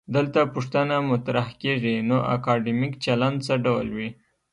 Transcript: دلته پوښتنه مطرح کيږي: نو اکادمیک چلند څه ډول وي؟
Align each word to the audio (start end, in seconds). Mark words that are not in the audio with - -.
دلته 0.15 0.39
پوښتنه 0.53 0.95
مطرح 1.11 1.47
کيږي: 1.61 1.95
نو 2.09 2.17
اکادمیک 2.35 2.93
چلند 3.05 3.37
څه 3.45 3.53
ډول 3.65 3.87
وي؟ 3.95 4.09